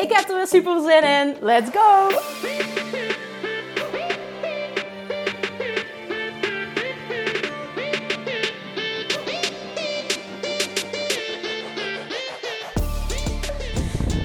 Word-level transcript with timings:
Ik 0.00 0.12
heb 0.12 0.28
er 0.28 0.36
weer 0.36 0.46
super 0.46 0.80
zin 0.80 1.02
in. 1.02 1.36
Let's 1.40 1.70
go! 1.72 2.08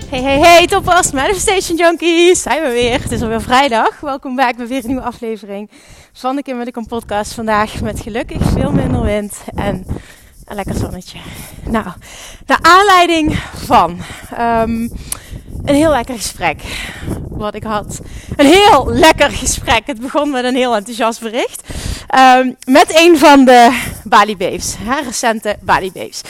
Hey, 0.10 0.22
hey, 0.22 0.40
hey, 0.40 0.68
toppers, 0.68 1.12
Manifestation 1.12 1.78
Junkies. 1.78 2.42
Zijn 2.42 2.64
we 2.64 2.70
weer. 2.70 3.02
Het 3.02 3.12
is 3.12 3.22
alweer 3.22 3.42
vrijdag. 3.42 4.00
Welkom 4.00 4.36
bij 4.36 4.54
weer 4.58 4.78
een 4.78 4.88
nieuwe 4.88 5.02
aflevering 5.02 5.70
van 6.14 6.36
de 6.36 6.42
Kim 6.42 6.58
met 6.58 6.78
een 6.78 6.86
podcast. 6.86 7.34
Vandaag 7.34 7.82
met 7.82 8.00
gelukkig 8.00 8.42
veel 8.44 8.72
minder 8.72 9.02
wind 9.02 9.44
en 9.56 9.86
een 10.46 10.56
lekker 10.56 10.76
zonnetje. 10.76 11.20
Nou, 11.64 11.86
de 12.46 12.58
aanleiding 12.62 13.36
van 13.66 14.00
um, 14.40 14.92
een 15.66 15.76
heel 15.76 15.90
lekker 15.90 16.16
gesprek 16.16 16.62
wat 17.30 17.56
ik 17.56 17.64
had. 17.64 18.00
Een 18.36 18.46
heel 18.46 18.94
lekker 18.94 19.32
gesprek. 19.32 19.82
Het 19.86 20.02
begon 20.02 20.30
met 20.30 20.44
een 20.44 20.56
heel 20.56 20.76
enthousiast 20.76 21.22
bericht. 21.22 21.62
Um, 22.18 22.56
met 22.66 23.00
een 23.00 23.18
van 23.18 23.46
de 23.46 23.82
Bali 24.04 24.38
Babes. 24.38 24.76
Hè, 24.80 25.02
recente 25.02 25.58
Bali 25.62 25.92
Babes. 25.92 26.22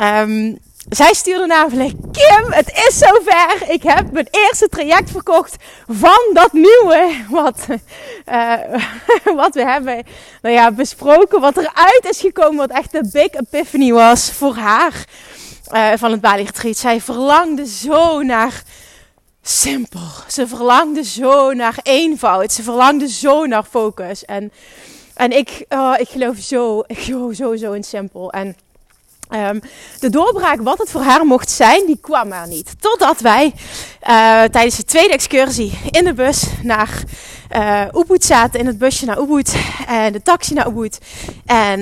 Um, 0.00 0.58
zij 0.88 1.14
stuurde 1.14 1.46
namelijk: 1.46 1.94
Kim, 2.12 2.52
het 2.52 2.68
is 2.88 2.98
zover. 2.98 3.70
Ik 3.70 3.82
heb 3.82 4.12
mijn 4.12 4.28
eerste 4.30 4.68
traject 4.68 5.10
verkocht 5.10 5.56
van 5.86 6.30
dat 6.32 6.52
nieuwe. 6.52 7.24
Wat, 7.30 7.66
uh, 8.28 8.52
wat 9.40 9.54
we 9.54 9.64
hebben 9.64 10.02
nou 10.42 10.54
ja, 10.54 10.70
besproken. 10.70 11.40
Wat 11.40 11.56
eruit 11.56 12.06
is 12.10 12.20
gekomen. 12.20 12.56
Wat 12.56 12.78
echt 12.78 12.92
de 12.92 13.08
big 13.12 13.30
epiphany 13.30 13.92
was 13.92 14.30
voor 14.30 14.54
haar. 14.54 15.04
Uh, 15.74 15.92
van 15.96 16.10
het 16.10 16.20
Bali 16.20 16.42
Retreat. 16.42 16.76
Zij 16.76 17.00
verlangde 17.00 17.66
zo 17.66 18.22
naar 18.22 18.62
simpel. 19.42 20.08
Ze 20.28 20.46
verlangde 20.46 21.04
zo 21.04 21.52
naar 21.52 21.78
eenvoud. 21.82 22.52
Ze 22.52 22.62
verlangde 22.62 23.08
zo 23.08 23.46
naar 23.46 23.64
focus. 23.64 24.24
En, 24.24 24.52
en 25.14 25.32
ik, 25.32 25.64
uh, 25.68 25.94
ik 25.98 26.08
geloof 26.08 26.36
zo, 26.36 26.82
ik 26.86 26.98
zo, 27.32 27.54
zo 27.56 27.72
in 27.72 27.84
simpel. 27.84 28.32
En 28.32 28.56
Um, 29.30 29.60
de 30.00 30.10
doorbraak, 30.10 30.60
wat 30.60 30.78
het 30.78 30.90
voor 30.90 31.00
haar 31.00 31.26
mocht 31.26 31.50
zijn, 31.50 31.86
die 31.86 31.98
kwam 32.00 32.32
er 32.32 32.48
niet. 32.48 32.74
Totdat 32.80 33.20
wij 33.20 33.44
uh, 33.46 34.42
tijdens 34.42 34.76
de 34.76 34.84
tweede 34.84 35.12
excursie 35.12 35.78
in 35.90 36.04
de 36.04 36.14
bus 36.14 36.44
naar 36.62 37.02
uh, 37.56 37.82
Ubud 37.94 38.24
zaten, 38.24 38.60
in 38.60 38.66
het 38.66 38.78
busje 38.78 39.06
naar 39.06 39.18
Ubud 39.18 39.56
en 39.86 40.12
de 40.12 40.22
taxi 40.22 40.54
naar 40.54 40.68
Ubud. 40.68 40.98
En 41.46 41.80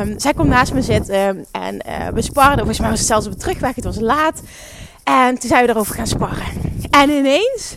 um, 0.00 0.14
zij 0.18 0.32
kwam 0.32 0.48
naast 0.48 0.72
me 0.72 0.82
zitten 0.82 1.46
en 1.52 1.74
uh, 1.86 2.08
we 2.08 2.22
sparden, 2.22 2.58
volgens 2.58 2.80
mij 2.80 2.90
was 2.90 2.98
het 2.98 3.08
zelfs 3.08 3.26
op 3.26 3.32
de 3.32 3.38
terugweg, 3.38 3.74
het 3.74 3.84
was 3.84 4.00
laat. 4.00 4.42
En 5.04 5.38
toen 5.38 5.48
zijn 5.48 5.66
we 5.66 5.70
erover 5.70 5.94
gaan 5.94 6.06
sparren. 6.06 6.46
En 6.90 7.10
ineens 7.10 7.76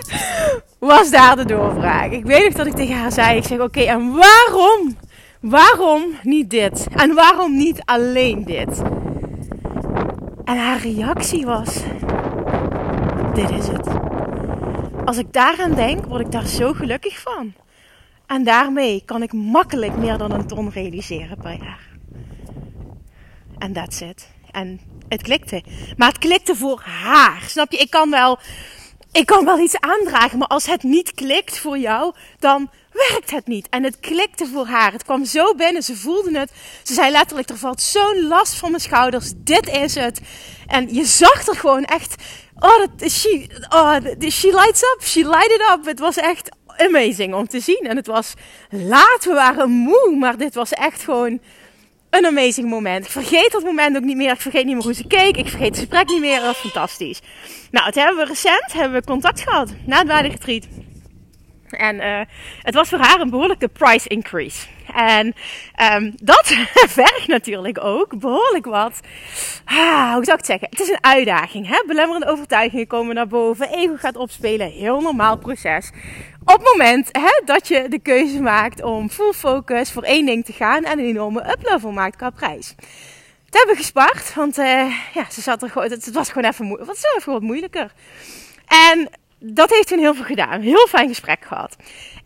was 0.78 1.10
daar 1.10 1.36
de 1.36 1.44
doorbraak. 1.44 2.10
Ik 2.10 2.24
weet 2.24 2.44
nog 2.44 2.52
dat 2.52 2.66
ik 2.66 2.74
tegen 2.74 2.96
haar 2.96 3.12
zei, 3.12 3.36
ik 3.36 3.44
zeg 3.44 3.58
oké, 3.58 3.80
en 3.80 4.14
waarom 4.14 4.96
Waarom 5.48 6.02
niet 6.22 6.50
dit? 6.50 6.86
En 6.94 7.14
waarom 7.14 7.56
niet 7.56 7.82
alleen 7.84 8.44
dit? 8.44 8.82
En 10.44 10.58
haar 10.58 10.78
reactie 10.78 11.44
was: 11.44 11.82
Dit 13.34 13.50
is 13.50 13.66
het. 13.66 13.88
Als 15.04 15.16
ik 15.16 15.32
daaraan 15.32 15.74
denk, 15.74 16.04
word 16.06 16.20
ik 16.20 16.32
daar 16.32 16.46
zo 16.46 16.72
gelukkig 16.72 17.20
van. 17.20 17.54
En 18.26 18.44
daarmee 18.44 19.02
kan 19.04 19.22
ik 19.22 19.32
makkelijk 19.32 19.96
meer 19.96 20.18
dan 20.18 20.32
een 20.32 20.46
ton 20.46 20.70
realiseren 20.70 21.38
per 21.38 21.58
jaar. 21.62 21.88
En 23.58 23.72
that's 23.72 24.00
it. 24.00 24.30
En 24.50 24.80
het 25.08 25.22
klikte. 25.22 25.62
Maar 25.96 26.08
het 26.08 26.18
klikte 26.18 26.54
voor 26.54 26.80
haar. 26.84 27.42
Snap 27.46 27.72
je? 27.72 27.78
Ik 27.78 27.90
kan 27.90 28.10
wel, 28.10 28.38
ik 29.16 29.26
kan 29.26 29.44
wel 29.44 29.58
iets 29.58 29.80
aandragen, 29.80 30.38
maar 30.38 30.48
als 30.48 30.66
het 30.66 30.82
niet 30.82 31.14
klikt 31.14 31.58
voor 31.58 31.78
jou, 31.78 32.14
dan 32.38 32.70
werkt 32.92 33.30
het 33.30 33.46
niet. 33.46 33.68
En 33.68 33.82
het 33.82 34.00
klikte 34.00 34.46
voor 34.46 34.66
haar. 34.66 34.92
Het 34.92 35.04
kwam 35.04 35.24
zo 35.24 35.54
binnen. 35.54 35.82
Ze 35.82 35.96
voelde 35.96 36.38
het. 36.38 36.50
Ze 36.82 36.94
zei 36.94 37.10
letterlijk, 37.10 37.48
er 37.48 37.56
valt 37.56 37.80
zo'n 37.80 38.26
last 38.26 38.54
van 38.54 38.70
mijn 38.70 38.82
schouders. 38.82 39.32
Dit 39.36 39.68
is 39.68 39.94
het. 39.94 40.20
En 40.66 40.94
je 40.94 41.04
zag 41.04 41.46
er 41.46 41.56
gewoon 41.56 41.84
echt... 41.84 42.14
Oh, 42.58 42.78
dat, 42.78 43.10
she, 43.10 43.46
oh, 43.68 43.96
she 44.20 44.50
lights 44.54 44.82
up. 44.82 44.98
She 45.00 45.28
lighted 45.28 45.60
up. 45.72 45.84
Het 45.84 45.98
was 45.98 46.16
echt 46.16 46.56
amazing 46.76 47.34
om 47.34 47.48
te 47.48 47.60
zien. 47.60 47.86
En 47.88 47.96
het 47.96 48.06
was 48.06 48.34
laat. 48.70 49.24
We 49.24 49.32
waren 49.32 49.70
moe. 49.70 50.16
Maar 50.18 50.36
dit 50.36 50.54
was 50.54 50.72
echt 50.72 51.02
gewoon 51.02 51.40
een 52.10 52.26
amazing 52.26 52.68
moment. 52.68 53.04
Ik 53.04 53.10
vergeet 53.10 53.52
dat 53.52 53.62
moment 53.62 53.96
ook 53.96 54.02
niet 54.02 54.16
meer. 54.16 54.32
Ik 54.32 54.40
vergeet 54.40 54.64
niet 54.64 54.74
meer 54.74 54.84
hoe 54.84 54.94
ze 54.94 55.06
keek. 55.06 55.36
Ik 55.36 55.48
vergeet 55.48 55.68
het 55.68 55.78
gesprek 55.78 56.08
niet 56.08 56.20
meer. 56.20 56.36
Dat 56.36 56.46
was 56.46 56.56
fantastisch. 56.56 57.20
Nou, 57.70 57.86
het 57.86 57.94
hebben 57.94 58.16
we 58.16 58.24
recent 58.24 58.72
hebben 58.72 59.00
we 59.00 59.06
contact 59.06 59.40
gehad. 59.40 59.74
Na 59.86 60.06
het 60.06 60.26
Retreat. 60.26 60.66
En 61.70 61.96
uh, 61.96 62.20
het 62.62 62.74
was 62.74 62.88
voor 62.88 62.98
haar 62.98 63.20
een 63.20 63.30
behoorlijke 63.30 63.68
price 63.68 64.08
increase. 64.08 64.66
En 64.94 65.34
um, 65.92 66.12
dat 66.22 66.46
vergt 66.98 67.26
natuurlijk 67.26 67.84
ook 67.84 68.18
behoorlijk 68.18 68.64
wat. 68.64 69.00
Ah, 69.64 70.12
hoe 70.14 70.24
zou 70.24 70.38
ik 70.38 70.46
het 70.46 70.46
zeggen? 70.46 70.68
Het 70.70 70.80
is 70.80 70.88
een 70.88 71.04
uitdaging. 71.04 71.68
Hè? 71.68 71.82
Belemmerende 71.86 72.30
overtuigingen 72.30 72.86
komen 72.86 73.14
naar 73.14 73.26
boven. 73.26 73.68
Ego 73.68 73.96
gaat 73.96 74.16
opspelen. 74.16 74.70
Heel 74.70 75.00
normaal 75.00 75.38
proces. 75.38 75.90
Op 76.46 76.58
het 76.58 76.72
moment 76.72 77.08
hè, 77.12 77.40
dat 77.44 77.68
je 77.68 77.88
de 77.88 77.98
keuze 77.98 78.40
maakt 78.40 78.82
om 78.82 79.10
full 79.10 79.32
focus 79.32 79.92
voor 79.92 80.02
één 80.02 80.26
ding 80.26 80.44
te 80.44 80.52
gaan 80.52 80.84
en 80.84 80.98
een 80.98 81.04
enorme 81.04 81.50
uplevel 81.50 81.90
maakt 81.90 82.16
qua 82.16 82.30
prijs. 82.30 82.74
Het 83.44 83.54
hebben 83.54 83.74
we 83.74 83.80
gespart, 83.80 84.34
want 84.34 84.58
uh, 84.58 84.92
ja, 85.14 85.30
ze 85.30 85.40
zat 85.40 85.62
er 85.62 85.70
gewoon, 85.70 85.90
het 85.90 86.12
was 86.12 86.30
gewoon 86.30 86.50
even, 86.50 86.68
het 86.68 86.86
was 86.86 87.02
even 87.16 87.32
wat 87.32 87.42
moeilijker. 87.42 87.92
En 88.66 89.08
dat 89.38 89.70
heeft 89.70 89.88
toen 89.88 89.98
heel 89.98 90.14
veel 90.14 90.24
gedaan. 90.24 90.60
Heel 90.60 90.86
fijn 90.86 91.08
gesprek 91.08 91.44
gehad. 91.44 91.76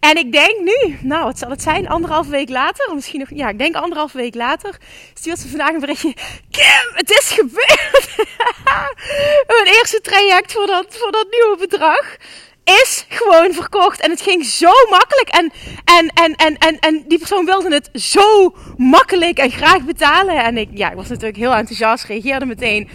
En 0.01 0.17
ik 0.17 0.33
denk 0.33 0.61
nu, 0.61 0.99
nou 1.03 1.25
wat 1.25 1.39
zal 1.39 1.51
het 1.51 1.63
zijn, 1.63 1.89
anderhalve 1.89 2.31
week 2.31 2.49
later, 2.49 2.87
of 2.87 2.95
misschien 2.95 3.21
nog, 3.21 3.29
ja, 3.31 3.49
ik 3.49 3.59
denk 3.59 3.75
anderhalve 3.75 4.17
week 4.17 4.35
later, 4.35 4.77
stuurt 5.15 5.39
ze 5.39 5.49
vandaag 5.49 5.73
een 5.73 5.81
berichtje. 5.81 6.15
Kim, 6.51 6.91
het 6.93 7.11
is 7.11 7.31
gebeurd! 7.31 8.17
Mijn 9.47 9.67
eerste 9.67 10.01
traject 10.01 10.53
voor 10.53 10.67
dat, 10.67 10.87
voor 10.89 11.13
dat 11.13 11.27
nieuwe 11.31 11.57
bedrag 11.59 12.17
is 12.65 13.05
gewoon 13.09 13.53
verkocht. 13.53 14.01
En 14.01 14.11
het 14.11 14.21
ging 14.21 14.45
zo 14.45 14.71
makkelijk. 14.91 15.29
En, 15.29 15.53
en, 15.85 16.09
en, 16.09 16.35
en, 16.37 16.59
en, 16.59 16.79
en 16.79 17.05
die 17.09 17.19
persoon 17.19 17.45
wilde 17.45 17.75
het 17.75 17.91
zo 17.93 18.55
makkelijk 18.77 19.39
en 19.39 19.51
graag 19.51 19.85
betalen. 19.85 20.45
En 20.45 20.57
ik, 20.57 20.69
ja, 20.73 20.91
ik 20.91 20.97
was 20.97 21.09
natuurlijk 21.09 21.37
heel 21.37 21.55
enthousiast, 21.55 22.05
reageerde 22.05 22.47
meteen. 22.47 22.89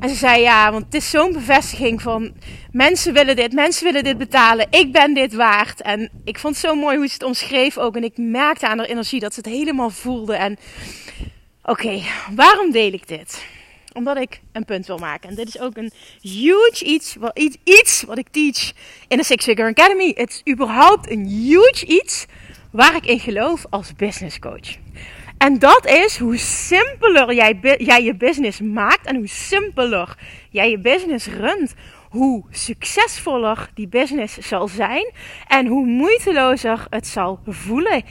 En 0.00 0.08
ze 0.08 0.14
zei 0.14 0.40
ja, 0.42 0.72
want 0.72 0.84
het 0.84 0.94
is 0.94 1.10
zo'n 1.10 1.32
bevestiging 1.32 2.02
van 2.02 2.32
mensen 2.72 3.12
willen 3.12 3.36
dit, 3.36 3.52
mensen 3.52 3.84
willen 3.84 4.04
dit 4.04 4.18
betalen, 4.18 4.66
ik 4.70 4.92
ben 4.92 5.14
dit 5.14 5.34
waard. 5.34 5.82
En 5.82 6.10
ik 6.24 6.38
vond 6.38 6.56
het 6.56 6.64
zo 6.64 6.74
mooi 6.74 6.96
hoe 6.96 7.06
ze 7.06 7.12
het 7.12 7.22
omschreef 7.22 7.78
ook. 7.78 7.96
En 7.96 8.04
ik 8.04 8.16
merkte 8.16 8.68
aan 8.68 8.78
haar 8.78 8.86
energie 8.86 9.20
dat 9.20 9.34
ze 9.34 9.40
het 9.40 9.48
helemaal 9.48 9.90
voelde. 9.90 10.34
En 10.34 10.56
oké, 11.62 12.02
waarom 12.34 12.70
deel 12.70 12.92
ik 12.92 13.08
dit? 13.08 13.42
Omdat 13.92 14.16
ik 14.16 14.40
een 14.52 14.64
punt 14.64 14.86
wil 14.86 14.98
maken. 14.98 15.28
En 15.28 15.34
dit 15.34 15.48
is 15.48 15.58
ook 15.58 15.76
een 15.76 15.92
huge 16.20 16.84
iets, 16.84 17.14
wat, 17.14 17.38
iets, 17.38 17.56
iets 17.64 18.02
wat 18.02 18.18
ik 18.18 18.28
teach 18.28 18.72
in 19.08 19.16
de 19.16 19.24
Six 19.24 19.44
Figure 19.44 19.68
Academy. 19.68 20.12
Het 20.14 20.30
is 20.30 20.52
überhaupt 20.52 21.10
een 21.10 21.26
huge 21.26 21.86
iets 21.86 22.26
waar 22.70 22.96
ik 22.96 23.06
in 23.06 23.20
geloof 23.20 23.66
als 23.70 23.94
business 23.94 24.38
coach. 24.38 24.76
En 25.38 25.58
dat 25.58 25.86
is 25.86 26.18
hoe 26.18 26.36
simpeler 26.36 27.34
jij, 27.34 27.58
jij 27.78 28.04
je 28.04 28.16
business 28.16 28.60
maakt 28.60 29.06
en 29.06 29.16
hoe 29.16 29.28
simpeler 29.28 30.18
jij 30.50 30.70
je 30.70 30.78
business 30.78 31.26
runt, 31.26 31.74
hoe 32.08 32.44
succesvoller 32.50 33.70
die 33.74 33.88
business 33.88 34.38
zal 34.38 34.68
zijn 34.68 35.12
en 35.48 35.66
hoe 35.66 35.86
moeitelozer 35.86 36.86
het 36.90 37.06
zal 37.06 37.40
voelen. 37.46 38.02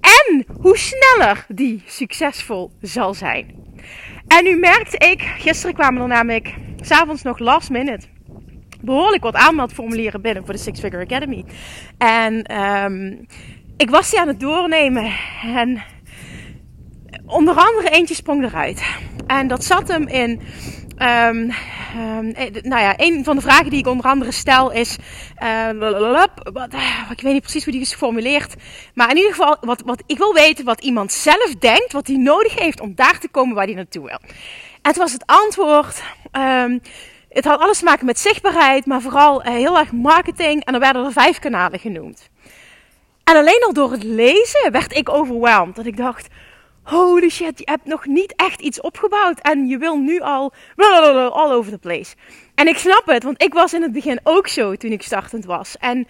En 0.00 0.44
hoe 0.60 0.78
sneller 0.78 1.46
die 1.48 1.82
succesvol 1.86 2.70
zal 2.80 3.14
zijn. 3.14 3.62
En 4.26 4.44
nu 4.44 4.56
merkte 4.56 4.96
ik, 4.96 5.22
gisteren 5.38 5.74
kwamen 5.74 6.02
er 6.02 6.08
namelijk 6.08 6.54
s'avonds 6.80 7.22
nog 7.22 7.38
last 7.38 7.70
minute 7.70 8.06
behoorlijk 8.84 9.22
wat 9.22 9.34
aanmeldformulieren 9.34 10.20
binnen 10.20 10.44
voor 10.44 10.54
de 10.54 10.60
Six 10.60 10.80
Figure 10.80 11.02
Academy. 11.02 11.44
En 11.98 12.60
um, 12.60 13.26
ik 13.76 13.90
was 13.90 14.10
die 14.10 14.20
aan 14.20 14.28
het 14.28 14.40
doornemen 14.40 15.12
en 15.42 15.82
onder 17.26 17.54
andere 17.54 17.90
eentje 17.90 18.14
sprong 18.14 18.44
eruit. 18.44 18.84
En 19.26 19.48
dat 19.48 19.64
zat 19.64 19.88
hem 19.88 20.08
in 20.08 20.40
um, 20.98 21.52
Um, 21.96 22.32
nou 22.62 22.82
ja, 22.82 22.94
een 22.96 23.24
van 23.24 23.36
de 23.36 23.42
vragen 23.42 23.70
die 23.70 23.78
ik 23.78 23.86
onder 23.86 24.06
andere 24.06 24.32
stel 24.32 24.72
is. 24.72 24.96
Uh, 25.42 25.68
wat, 26.52 26.74
ik 27.10 27.20
weet 27.20 27.32
niet 27.32 27.42
precies 27.42 27.64
hoe 27.64 27.72
die 27.72 27.82
is 27.82 27.92
geformuleerd. 27.92 28.54
Maar 28.94 29.10
in 29.10 29.16
ieder 29.16 29.30
geval, 29.30 29.56
wat, 29.60 29.82
wat, 29.84 30.02
ik 30.06 30.18
wil 30.18 30.32
weten 30.32 30.64
wat 30.64 30.80
iemand 30.80 31.12
zelf 31.12 31.54
denkt, 31.58 31.92
wat 31.92 32.06
hij 32.06 32.16
nodig 32.16 32.58
heeft 32.58 32.80
om 32.80 32.94
daar 32.94 33.18
te 33.18 33.28
komen 33.28 33.54
waar 33.54 33.64
hij 33.64 33.74
naartoe 33.74 34.06
wil. 34.06 34.18
En 34.82 34.90
het 34.90 34.96
was 34.96 35.12
het 35.12 35.26
antwoord. 35.26 36.02
Het 37.28 37.44
had 37.44 37.60
alles 37.60 37.78
te 37.78 37.84
maken 37.84 38.06
met 38.06 38.18
zichtbaarheid, 38.18 38.86
maar 38.86 39.00
vooral 39.00 39.42
heel 39.42 39.78
erg 39.78 39.92
marketing. 39.92 40.64
En 40.64 40.74
er 40.74 40.80
werden 40.80 41.04
er 41.04 41.12
vijf 41.12 41.38
kanalen 41.38 41.78
genoemd. 41.78 42.28
En 43.24 43.36
alleen 43.36 43.62
al 43.66 43.72
door 43.72 43.92
het 43.92 44.02
lezen 44.02 44.72
werd 44.72 44.96
ik 44.96 45.08
overweldigd. 45.08 45.76
Dat 45.76 45.86
ik 45.86 45.96
dacht, 45.96 46.28
holy 46.84 47.28
shit, 47.28 47.58
je 47.58 47.64
hebt 47.70 47.84
nog 47.84 48.06
niet 48.06 48.32
echt 48.36 48.60
iets 48.60 48.80
opgebouwd. 48.80 49.40
En 49.40 49.66
je 49.66 49.78
wil 49.78 49.98
nu 49.98 50.20
al 50.20 50.52
all 50.76 51.52
over 51.52 51.70
the 51.70 51.78
place. 51.78 52.14
En 52.54 52.68
ik 52.68 52.78
snap 52.78 53.02
het, 53.06 53.22
want 53.22 53.42
ik 53.42 53.52
was 53.54 53.74
in 53.74 53.82
het 53.82 53.92
begin 53.92 54.20
ook 54.22 54.48
zo 54.48 54.74
toen 54.74 54.92
ik 54.92 55.02
startend 55.02 55.44
was. 55.44 55.76
En 55.78 56.06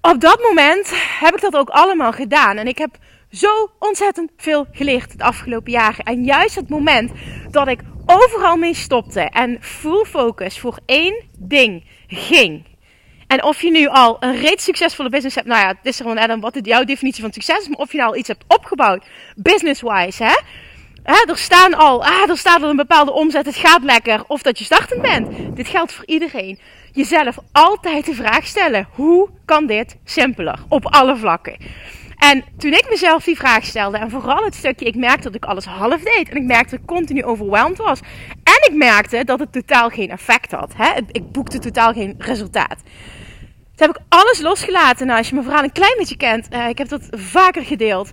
op 0.00 0.20
dat 0.20 0.40
moment 0.48 0.92
heb 1.20 1.34
ik 1.34 1.40
dat 1.40 1.56
ook 1.56 1.68
allemaal 1.68 2.12
gedaan. 2.12 2.56
En 2.56 2.66
ik 2.66 2.78
heb 2.78 2.96
zo 3.30 3.70
ontzettend 3.78 4.30
veel 4.36 4.66
geleerd 4.72 5.12
het 5.12 5.22
afgelopen 5.22 5.72
jaren. 5.72 6.04
En 6.04 6.24
juist 6.24 6.54
het 6.54 6.68
moment 6.68 7.12
dat 7.50 7.68
ik 7.68 7.80
overal 8.06 8.56
mee 8.56 8.74
stopte 8.74 9.20
en 9.20 9.56
full 9.60 10.04
focus 10.04 10.60
voor 10.60 10.78
één 10.86 11.24
ding 11.38 11.84
ging. 12.06 12.71
En 13.32 13.42
of 13.42 13.62
je 13.62 13.70
nu 13.70 13.88
al 13.88 14.16
een 14.20 14.36
reeds 14.40 14.64
succesvolle 14.64 15.08
business 15.08 15.34
hebt, 15.34 15.46
nou 15.46 15.60
ja, 15.60 15.68
het 15.68 15.76
is 15.82 15.98
er 15.98 16.04
gewoon 16.04 16.18
Adam, 16.18 16.40
wat 16.40 16.56
is 16.56 16.62
jouw 16.64 16.84
definitie 16.84 17.22
van 17.22 17.32
succes 17.32 17.68
maar 17.68 17.78
of 17.78 17.92
je 17.92 17.98
nou 17.98 18.10
al 18.10 18.16
iets 18.16 18.28
hebt 18.28 18.44
opgebouwd, 18.46 19.04
business-wise, 19.36 20.24
hè. 20.24 20.36
hè. 21.02 21.24
Er 21.28 21.38
staan 21.38 21.74
al, 21.74 22.04
ah, 22.04 22.30
er 22.30 22.38
staat 22.38 22.62
al 22.62 22.70
een 22.70 22.76
bepaalde 22.76 23.12
omzet, 23.12 23.46
het 23.46 23.56
gaat 23.56 23.82
lekker, 23.82 24.24
of 24.26 24.42
dat 24.42 24.58
je 24.58 24.64
startend 24.64 25.02
bent. 25.02 25.56
Dit 25.56 25.68
geldt 25.68 25.92
voor 25.92 26.06
iedereen. 26.06 26.58
Jezelf 26.92 27.36
altijd 27.52 28.06
de 28.06 28.14
vraag 28.14 28.46
stellen, 28.46 28.88
hoe 28.90 29.28
kan 29.44 29.66
dit 29.66 29.96
simpeler? 30.04 30.58
Op 30.68 30.86
alle 30.86 31.16
vlakken. 31.16 31.56
En 32.30 32.44
toen 32.58 32.72
ik 32.72 32.86
mezelf 32.88 33.24
die 33.24 33.36
vraag 33.36 33.64
stelde, 33.64 33.98
en 33.98 34.10
vooral 34.10 34.44
het 34.44 34.54
stukje, 34.54 34.86
ik 34.86 34.94
merkte 34.94 35.22
dat 35.22 35.34
ik 35.34 35.44
alles 35.44 35.64
half 35.64 36.00
deed. 36.00 36.28
En 36.28 36.36
ik 36.36 36.42
merkte 36.42 36.70
dat 36.70 36.80
ik 36.80 36.86
continu 36.86 37.24
overweldigd 37.24 37.78
was. 37.78 38.00
En 38.62 38.72
ik 38.72 38.78
merkte 38.78 39.24
dat 39.24 39.38
het 39.38 39.52
totaal 39.52 39.88
geen 39.88 40.10
effect 40.10 40.50
had. 40.50 40.72
Hè? 40.76 40.92
Ik 41.10 41.32
boekte 41.32 41.58
totaal 41.58 41.92
geen 41.92 42.14
resultaat. 42.18 42.76
Toen 43.74 43.86
heb 43.86 43.96
ik 43.96 44.02
alles 44.08 44.40
losgelaten. 44.40 45.06
Nou, 45.06 45.18
als 45.18 45.28
je 45.28 45.34
mijn 45.34 45.46
verhaal 45.46 45.64
een 45.64 45.72
klein 45.72 45.94
beetje 45.96 46.16
kent, 46.16 46.48
uh, 46.52 46.68
ik 46.68 46.78
heb 46.78 46.88
dat 46.88 47.06
vaker 47.10 47.64
gedeeld. 47.64 48.10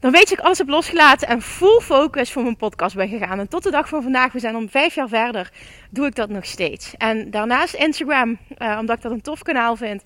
Dan 0.00 0.10
weet 0.10 0.22
je 0.22 0.28
dat 0.28 0.38
ik 0.38 0.44
alles 0.44 0.58
heb 0.58 0.68
losgelaten 0.68 1.28
en 1.28 1.42
full 1.42 1.80
focus 1.80 2.32
voor 2.32 2.42
mijn 2.42 2.56
podcast 2.56 2.96
ben 2.96 3.08
gegaan. 3.08 3.38
En 3.38 3.48
tot 3.48 3.62
de 3.62 3.70
dag 3.70 3.88
van 3.88 4.02
vandaag, 4.02 4.32
we 4.32 4.38
zijn 4.38 4.56
om 4.56 4.68
vijf 4.68 4.94
jaar 4.94 5.08
verder, 5.08 5.50
doe 5.90 6.06
ik 6.06 6.14
dat 6.14 6.28
nog 6.28 6.44
steeds. 6.46 6.94
En 6.96 7.30
daarnaast 7.30 7.74
Instagram, 7.74 8.38
uh, 8.58 8.76
omdat 8.80 8.96
ik 8.96 9.02
dat 9.02 9.12
een 9.12 9.20
tof 9.20 9.42
kanaal 9.42 9.76
vind. 9.76 10.02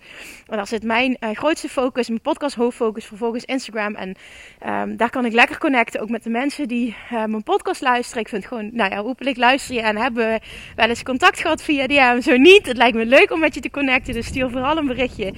Maar 0.47 0.56
daar 0.56 0.67
zit 0.67 0.83
mijn 0.83 1.17
uh, 1.21 1.31
grootste 1.33 1.69
focus, 1.69 2.09
mijn 2.09 2.21
podcast 2.21 2.55
hoofdfocus, 2.55 3.05
vervolgens 3.05 3.44
Instagram. 3.44 3.94
En 3.94 4.17
um, 4.67 4.97
daar 4.97 5.11
kan 5.11 5.25
ik 5.25 5.33
lekker 5.33 5.59
connecten, 5.59 6.00
ook 6.00 6.11
met 6.11 6.23
de 6.23 6.31
mensen 6.31 6.69
die 6.69 6.97
uh, 7.12 7.25
mijn 7.25 7.43
podcast 7.43 7.81
luisteren. 7.81 8.23
Ik 8.23 8.29
vind 8.29 8.47
gewoon, 8.47 8.71
nou 8.73 8.91
ja, 8.91 9.03
hopelijk 9.03 9.37
luister 9.37 9.75
je 9.75 9.81
en 9.81 9.97
hebben 9.97 10.29
we 10.29 10.41
wel 10.77 10.89
eens 10.89 11.03
contact 11.03 11.41
gehad 11.41 11.62
via 11.62 11.87
DM. 11.87 12.21
Zo 12.21 12.37
niet, 12.37 12.67
het 12.67 12.77
lijkt 12.77 12.97
me 12.97 13.06
leuk 13.06 13.33
om 13.33 13.41
met 13.41 13.55
je 13.55 13.61
te 13.61 13.71
connecten, 13.71 14.15
dus 14.15 14.27
stuur 14.27 14.50
vooral 14.50 14.77
een 14.77 14.87
berichtje. 14.87 15.35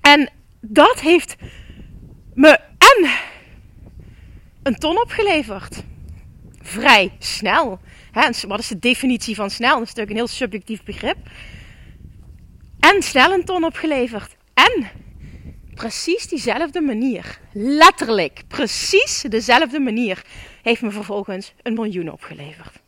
En 0.00 0.30
dat 0.60 1.00
heeft 1.00 1.36
me 2.34 2.58
en 2.78 3.10
een 4.62 4.74
ton 4.74 5.00
opgeleverd. 5.00 5.82
Vrij 6.60 7.12
snel. 7.18 7.80
Hè, 8.12 8.30
wat 8.48 8.58
is 8.58 8.68
de 8.68 8.78
definitie 8.78 9.34
van 9.34 9.50
snel? 9.50 9.78
Dat 9.78 9.82
is 9.82 9.94
natuurlijk 9.94 10.10
een 10.10 10.16
heel 10.16 10.26
subjectief 10.26 10.82
begrip. 10.84 11.16
En 12.80 13.02
snel 13.02 13.32
een 13.32 13.44
ton 13.44 13.64
opgeleverd. 13.64 14.36
En 14.54 14.90
precies 15.74 16.28
diezelfde 16.28 16.80
manier, 16.80 17.38
letterlijk 17.52 18.42
precies 18.48 19.24
dezelfde 19.28 19.80
manier, 19.80 20.24
heeft 20.62 20.82
me 20.82 20.90
vervolgens 20.90 21.52
een 21.62 21.74
miljoen 21.74 22.12
opgeleverd. 22.12 22.81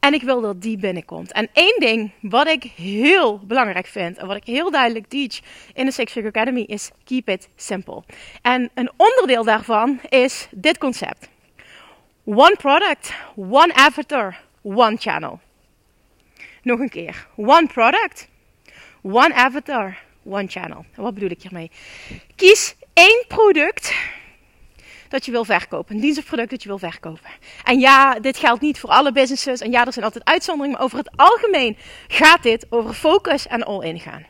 En 0.00 0.14
ik 0.14 0.22
wil 0.22 0.40
dat 0.40 0.62
die 0.62 0.78
binnenkomt. 0.78 1.32
En 1.32 1.48
één 1.52 1.76
ding 1.78 2.10
wat 2.20 2.46
ik 2.46 2.62
heel 2.62 3.38
belangrijk 3.38 3.86
vind 3.86 4.18
en 4.18 4.26
wat 4.26 4.36
ik 4.36 4.44
heel 4.44 4.70
duidelijk 4.70 5.06
teach 5.08 5.40
in 5.74 5.84
de 5.84 5.92
Six 5.92 6.12
Figure 6.12 6.32
Academy 6.32 6.60
is 6.60 6.90
keep 7.04 7.28
it 7.28 7.48
simple. 7.56 8.02
En 8.42 8.70
een 8.74 8.90
onderdeel 8.96 9.44
daarvan 9.44 10.00
is 10.08 10.48
dit 10.50 10.78
concept. 10.78 11.28
One 12.24 12.56
product, 12.56 13.12
one 13.36 13.74
avatar, 13.74 14.40
one 14.62 14.96
channel. 14.96 15.40
Nog 16.62 16.78
een 16.78 16.88
keer. 16.88 17.26
One 17.36 17.66
product, 17.66 18.28
one 19.02 19.34
avatar, 19.34 19.98
one 20.24 20.46
channel. 20.46 20.84
wat 20.94 21.14
bedoel 21.14 21.30
ik 21.30 21.42
hiermee? 21.42 21.70
Kies 22.36 22.74
één 22.92 23.24
product 23.28 23.94
dat 25.10 25.24
je 25.24 25.30
wil 25.30 25.44
verkopen. 25.44 25.94
Een 25.94 26.00
dienst 26.00 26.18
of 26.18 26.24
product 26.24 26.50
dat 26.50 26.62
je 26.62 26.68
wil 26.68 26.78
verkopen. 26.78 27.30
En 27.64 27.78
ja, 27.78 28.18
dit 28.20 28.36
geldt 28.36 28.60
niet 28.60 28.78
voor 28.78 28.90
alle 28.90 29.12
businesses. 29.12 29.60
En 29.60 29.70
ja, 29.70 29.86
er 29.86 29.92
zijn 29.92 30.04
altijd 30.04 30.24
uitzonderingen. 30.24 30.76
Maar 30.76 30.86
over 30.86 30.98
het 30.98 31.10
algemeen 31.16 31.76
gaat 32.08 32.42
dit 32.42 32.66
over 32.70 32.94
focus 32.94 33.46
en 33.46 33.62
all-in 33.62 34.00
gaan. 34.00 34.26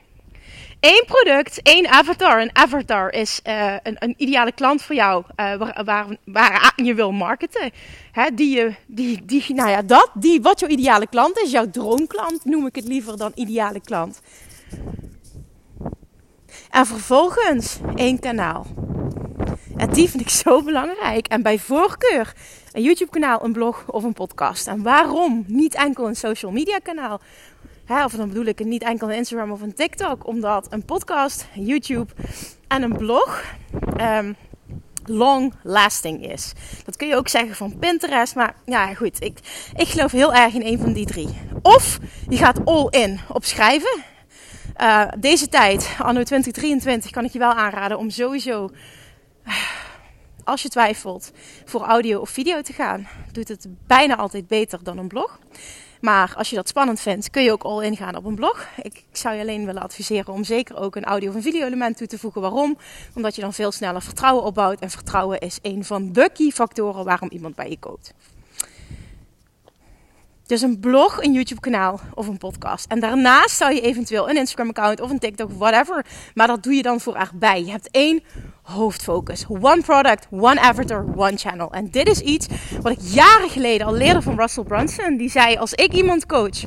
Eén 0.80 1.02
product, 1.06 1.62
één 1.62 1.88
avatar. 1.88 2.40
Een 2.40 2.56
avatar 2.56 3.12
is 3.12 3.40
uh, 3.46 3.74
een, 3.82 3.96
een, 3.98 4.14
ideale 4.16 4.52
klant 4.52 4.82
voor 4.82 4.94
jou, 4.94 5.24
uh, 5.36 5.54
waar, 5.54 5.84
waar, 5.84 6.16
waar, 6.24 6.72
je 6.76 6.94
wil 6.94 7.12
marketen. 7.12 7.70
Hè, 8.12 8.34
die, 8.34 8.56
je, 8.56 8.74
die, 8.86 9.24
die, 9.24 9.54
nou 9.54 9.70
ja, 9.70 9.82
dat, 9.82 10.10
die, 10.14 10.40
wat 10.42 10.60
jouw 10.60 10.68
ideale 10.68 11.06
klant 11.06 11.38
is, 11.38 11.50
jouw 11.50 11.70
droomklant, 11.70 12.44
noem 12.44 12.66
ik 12.66 12.74
het 12.74 12.84
liever 12.88 13.16
dan 13.16 13.32
ideale 13.34 13.80
klant. 13.80 14.20
En 16.70 16.86
vervolgens 16.86 17.78
één 17.94 18.18
kanaal. 18.18 18.66
Die 19.88 20.08
vind 20.08 20.20
ik 20.20 20.28
zo 20.28 20.62
belangrijk. 20.62 21.26
En 21.26 21.42
bij 21.42 21.58
voorkeur 21.58 22.32
een 22.72 22.82
YouTube 22.82 23.10
kanaal, 23.10 23.44
een 23.44 23.52
blog 23.52 23.84
of 23.86 24.04
een 24.04 24.12
podcast. 24.12 24.66
En 24.66 24.82
waarom 24.82 25.44
niet 25.46 25.74
enkel 25.74 26.08
een 26.08 26.16
social 26.16 26.52
media 26.52 26.78
kanaal? 26.78 27.20
Hè, 27.84 28.04
of 28.04 28.12
dan 28.12 28.28
bedoel 28.28 28.44
ik 28.44 28.64
niet 28.64 28.82
enkel 28.82 29.10
een 29.10 29.16
Instagram 29.16 29.50
of 29.50 29.60
een 29.60 29.74
TikTok. 29.74 30.26
Omdat 30.26 30.66
een 30.70 30.84
podcast, 30.84 31.48
YouTube 31.54 32.12
en 32.68 32.82
een 32.82 32.96
blog... 32.96 33.44
Um, 34.00 34.36
long 35.04 35.54
lasting 35.62 36.30
is. 36.32 36.52
Dat 36.84 36.96
kun 36.96 37.08
je 37.08 37.16
ook 37.16 37.28
zeggen 37.28 37.54
van 37.54 37.78
Pinterest. 37.78 38.34
Maar 38.34 38.54
ja, 38.64 38.94
goed. 38.94 39.22
Ik, 39.22 39.38
ik 39.76 39.86
geloof 39.86 40.12
heel 40.12 40.34
erg 40.34 40.54
in 40.54 40.62
een 40.62 40.78
van 40.78 40.92
die 40.92 41.06
drie. 41.06 41.28
Of 41.62 41.98
je 42.28 42.36
gaat 42.36 42.64
all 42.64 42.86
in 42.90 43.20
op 43.28 43.44
schrijven. 43.44 44.02
Uh, 44.80 45.08
deze 45.18 45.48
tijd, 45.48 45.96
anno 45.98 46.22
2023, 46.22 47.10
kan 47.10 47.24
ik 47.24 47.32
je 47.32 47.38
wel 47.38 47.52
aanraden 47.52 47.98
om 47.98 48.10
sowieso 48.10 48.70
als 50.44 50.62
je 50.62 50.68
twijfelt 50.68 51.30
voor 51.64 51.82
audio 51.82 52.20
of 52.20 52.30
video 52.30 52.60
te 52.60 52.72
gaan, 52.72 53.08
doet 53.32 53.48
het 53.48 53.66
bijna 53.86 54.16
altijd 54.16 54.46
beter 54.46 54.84
dan 54.84 54.98
een 54.98 55.08
blog. 55.08 55.38
Maar 56.00 56.34
als 56.36 56.50
je 56.50 56.56
dat 56.56 56.68
spannend 56.68 57.00
vindt, 57.00 57.30
kun 57.30 57.42
je 57.42 57.52
ook 57.52 57.62
all 57.62 57.84
in 57.84 57.96
gaan 57.96 58.16
op 58.16 58.24
een 58.24 58.34
blog. 58.34 58.68
Ik 58.82 59.04
zou 59.12 59.34
je 59.34 59.40
alleen 59.40 59.66
willen 59.66 59.82
adviseren 59.82 60.34
om 60.34 60.44
zeker 60.44 60.76
ook 60.76 60.96
een 60.96 61.04
audio- 61.04 61.28
of 61.28 61.34
een 61.34 61.42
video-element 61.42 61.96
toe 61.96 62.06
te 62.06 62.18
voegen. 62.18 62.40
Waarom? 62.40 62.78
Omdat 63.14 63.34
je 63.34 63.40
dan 63.40 63.52
veel 63.52 63.72
sneller 63.72 64.02
vertrouwen 64.02 64.44
opbouwt. 64.44 64.80
En 64.80 64.90
vertrouwen 64.90 65.38
is 65.38 65.58
een 65.62 65.84
van 65.84 66.12
de 66.12 66.30
key 66.34 66.50
factoren 66.50 67.04
waarom 67.04 67.28
iemand 67.30 67.54
bij 67.54 67.70
je 67.70 67.78
koopt. 67.78 68.14
Dus 70.50 70.62
een 70.62 70.80
blog, 70.80 71.22
een 71.22 71.32
YouTube 71.32 71.60
kanaal 71.60 72.00
of 72.14 72.26
een 72.26 72.38
podcast. 72.38 72.86
En 72.88 73.00
daarnaast 73.00 73.56
zou 73.56 73.74
je 73.74 73.80
eventueel 73.80 74.30
een 74.30 74.36
Instagram 74.36 74.68
account 74.68 75.00
of 75.00 75.10
een 75.10 75.18
TikTok, 75.18 75.50
whatever. 75.58 76.04
Maar 76.34 76.46
dat 76.46 76.62
doe 76.62 76.74
je 76.74 76.82
dan 76.82 77.00
voor 77.00 77.14
erbij. 77.14 77.64
Je 77.64 77.70
hebt 77.70 77.88
één 77.90 78.22
hoofdfocus. 78.62 79.44
One 79.48 79.80
product, 79.80 80.26
one 80.30 80.60
avatar, 80.60 81.04
one 81.16 81.36
channel. 81.36 81.72
En 81.72 81.90
dit 81.90 82.08
is 82.08 82.20
iets 82.20 82.46
wat 82.82 82.92
ik 82.92 82.98
jaren 83.00 83.50
geleden 83.50 83.86
al 83.86 83.92
leerde 83.92 84.22
van 84.22 84.38
Russell 84.38 84.64
Brunson. 84.64 85.16
Die 85.16 85.30
zei, 85.30 85.56
als 85.56 85.72
ik 85.72 85.92
iemand 85.92 86.26
coach, 86.26 86.64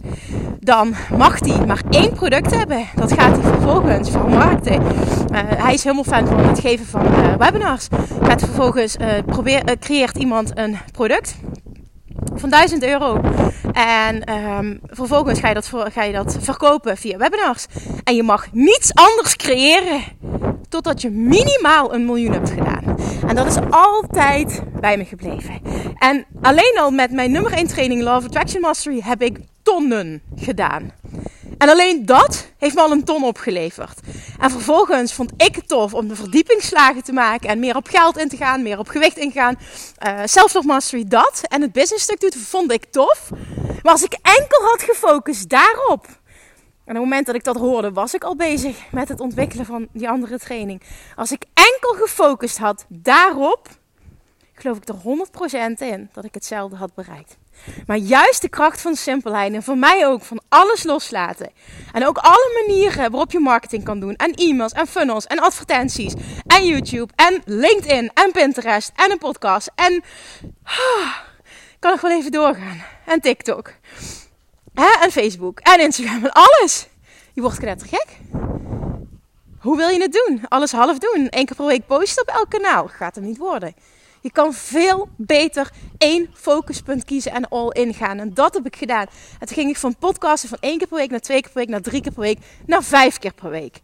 dan 0.59 0.95
mag 1.17 1.39
die 1.39 1.65
maar 1.65 1.81
één 1.89 2.13
product 2.13 2.55
hebben. 2.55 2.87
Dat 2.95 3.13
gaat 3.13 3.41
hij 3.41 3.51
vervolgens 3.51 4.09
vermarkten. 4.09 4.81
Uh, 4.81 5.39
hij 5.45 5.73
is 5.73 5.83
helemaal 5.83 6.03
fan 6.03 6.27
van 6.27 6.47
het 6.47 6.59
geven 6.59 6.85
van 6.85 7.05
uh, 7.05 7.35
webinars. 7.35 7.87
Gaat 8.21 8.41
vervolgens, 8.41 8.95
uh, 8.97 9.07
probeer, 9.25 9.77
creëert 9.79 10.17
iemand 10.17 10.57
een 10.57 10.77
product 10.91 11.35
van 12.35 12.49
1000 12.49 12.83
euro. 12.83 13.21
En 13.73 14.33
um, 14.33 14.79
vervolgens 14.83 15.39
ga 15.39 15.47
je, 15.47 15.53
dat, 15.53 15.71
ga 15.93 16.03
je 16.03 16.13
dat 16.13 16.37
verkopen 16.39 16.97
via 16.97 17.17
webinars. 17.17 17.65
En 18.03 18.15
je 18.15 18.23
mag 18.23 18.47
niets 18.51 18.93
anders 18.93 19.35
creëren 19.35 20.01
totdat 20.69 21.01
je 21.01 21.09
minimaal 21.09 21.93
een 21.93 22.05
miljoen 22.05 22.33
hebt 22.33 22.49
gedaan. 22.49 22.97
En 23.27 23.35
dat 23.35 23.47
is 23.47 23.57
altijd 23.69 24.61
bij 24.79 24.97
me 24.97 25.05
gebleven. 25.05 25.61
En 25.97 26.25
alleen 26.41 26.77
al 26.79 26.91
met 26.91 27.11
mijn 27.11 27.31
nummer 27.31 27.51
1 27.51 27.67
training 27.67 28.01
Love 28.01 28.27
Attraction 28.27 28.61
Mastery 28.61 29.01
heb 29.03 29.21
ik 29.21 29.39
tonnen 29.63 30.21
gedaan. 30.35 30.91
En 31.57 31.69
alleen 31.69 32.05
dat 32.05 32.47
heeft 32.57 32.75
me 32.75 32.81
al 32.81 32.91
een 32.91 33.03
ton 33.03 33.23
opgeleverd. 33.23 33.99
En 34.39 34.51
vervolgens 34.51 35.13
vond 35.13 35.31
ik 35.37 35.55
het 35.55 35.67
tof 35.67 35.93
om 35.93 36.07
de 36.07 36.15
verdiepingsslagen 36.15 37.03
te 37.03 37.13
maken 37.13 37.49
en 37.49 37.59
meer 37.59 37.75
op 37.75 37.87
geld 37.87 38.17
in 38.17 38.29
te 38.29 38.37
gaan, 38.37 38.63
meer 38.63 38.79
op 38.79 38.87
gewicht 38.87 39.17
ingaan. 39.17 39.57
Uh, 40.07 40.19
Self-love 40.25 40.67
mastery 40.67 41.05
dat. 41.07 41.41
En 41.47 41.61
het 41.61 41.71
business 41.71 42.03
stuk 42.03 42.19
doet 42.19 42.35
vond 42.35 42.71
ik 42.71 42.85
tof. 42.91 43.29
Maar 43.83 43.91
als 43.91 44.03
ik 44.03 44.13
enkel 44.21 44.61
had 44.61 44.81
gefocust 44.81 45.49
daarop. 45.49 46.05
En 46.85 46.95
op 46.95 47.01
het 47.01 47.09
moment 47.09 47.25
dat 47.25 47.35
ik 47.35 47.43
dat 47.43 47.55
hoorde, 47.55 47.91
was 47.91 48.13
ik 48.13 48.23
al 48.23 48.35
bezig 48.35 48.91
met 48.91 49.09
het 49.09 49.19
ontwikkelen 49.19 49.65
van 49.65 49.87
die 49.91 50.09
andere 50.09 50.39
training. 50.39 50.81
Als 51.15 51.31
ik 51.31 51.45
enkel 51.53 52.05
gefocust 52.05 52.57
had 52.57 52.85
daarop, 52.87 53.67
geloof 54.53 54.77
ik 54.77 54.87
er 54.87 54.95
100% 54.95 55.77
in 55.77 56.09
dat 56.13 56.23
ik 56.23 56.33
hetzelfde 56.33 56.75
had 56.75 56.93
bereikt. 56.93 57.37
Maar 57.87 57.97
juist 57.97 58.41
de 58.41 58.49
kracht 58.49 58.81
van 58.81 58.95
simpelheid 58.95 59.53
en 59.53 59.63
voor 59.63 59.77
mij 59.77 60.07
ook 60.07 60.21
van 60.21 60.41
alles 60.49 60.83
loslaten. 60.83 61.51
En 61.91 62.07
ook 62.07 62.17
alle 62.17 62.65
manieren 62.65 63.11
waarop 63.11 63.31
je 63.31 63.39
marketing 63.39 63.83
kan 63.83 63.99
doen. 63.99 64.15
En 64.15 64.33
e-mails 64.33 64.71
en 64.71 64.87
funnels 64.87 65.25
en 65.25 65.39
advertenties. 65.39 66.13
En 66.47 66.65
YouTube 66.65 67.13
en 67.15 67.41
LinkedIn 67.45 68.11
en 68.13 68.31
Pinterest 68.31 68.91
en 68.95 69.11
een 69.11 69.17
podcast. 69.17 69.71
En 69.75 70.03
ah, 70.63 71.17
kan 71.83 71.91
nog 71.91 72.01
wel 72.01 72.11
even 72.11 72.31
doorgaan. 72.31 72.83
En 73.05 73.19
TikTok. 73.19 73.73
Hè? 74.73 74.97
En 75.01 75.11
Facebook 75.11 75.59
en 75.59 75.79
Instagram 75.79 76.23
en 76.23 76.31
alles. 76.31 76.87
Je 77.33 77.41
wordt 77.41 77.57
knettergek. 77.57 78.07
Hoe 79.59 79.77
wil 79.77 79.89
je 79.89 80.01
het 80.01 80.25
doen? 80.25 80.41
Alles 80.47 80.71
half 80.71 80.97
doen. 80.97 81.27
Eén 81.29 81.45
keer 81.45 81.55
per 81.55 81.65
week 81.65 81.85
posten 81.85 82.21
op 82.21 82.27
elk 82.35 82.49
kanaal. 82.49 82.87
Gaat 82.87 83.15
hem 83.15 83.23
niet 83.23 83.37
worden. 83.37 83.73
Je 84.21 84.31
kan 84.31 84.53
veel 84.53 85.09
beter 85.17 85.71
één 85.97 86.29
focuspunt 86.33 87.03
kiezen 87.03 87.31
en 87.31 87.49
all 87.49 87.69
in 87.69 87.93
gaan. 87.93 88.19
En 88.19 88.33
dat 88.33 88.53
heb 88.53 88.65
ik 88.65 88.75
gedaan. 88.75 89.05
En 89.39 89.47
toen 89.47 89.55
ging 89.55 89.69
ik 89.69 89.77
van 89.77 89.97
podcasten 89.97 90.49
van 90.49 90.57
één 90.61 90.77
keer 90.77 90.87
per 90.87 90.97
week 90.97 91.09
naar 91.09 91.19
twee 91.19 91.41
keer 91.41 91.51
per 91.51 91.59
week, 91.59 91.69
naar 91.69 91.81
drie 91.81 92.01
keer 92.01 92.11
per 92.11 92.21
week, 92.21 92.39
naar 92.65 92.83
vijf 92.83 93.19
keer 93.19 93.33
per 93.33 93.49
week. 93.49 93.79